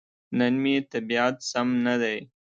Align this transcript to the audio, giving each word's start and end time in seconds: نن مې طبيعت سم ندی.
نن 0.37 0.53
مې 0.61 0.75
طبيعت 0.91 1.35
سم 1.51 1.67
ندی. 1.85 2.17